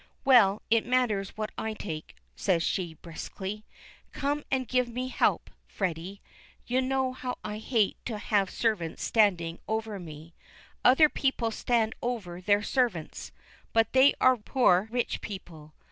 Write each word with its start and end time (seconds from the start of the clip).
"Well, 0.25 0.63
it 0.71 0.83
matters 0.83 1.29
what 1.37 1.51
I 1.59 1.73
take," 1.75 2.15
says 2.35 2.63
she 2.63 2.95
briskly. 2.95 3.65
"Come 4.11 4.43
and 4.49 4.67
give 4.67 4.87
me 4.87 5.05
a 5.05 5.09
help, 5.09 5.51
Freddy. 5.67 6.23
You 6.65 6.81
know 6.81 7.13
how 7.13 7.37
I 7.43 7.59
hate 7.59 7.97
to 8.05 8.17
have 8.17 8.49
servants 8.49 9.03
standing 9.03 9.59
over 9.67 9.99
me. 9.99 10.33
Other 10.83 11.07
people 11.07 11.51
stand 11.51 11.93
over 12.01 12.41
their 12.41 12.63
servants, 12.63 13.31
but 13.73 13.93
they 13.93 14.15
are 14.19 14.37
poor 14.37 14.87
rich 14.89 15.21
people. 15.21 15.75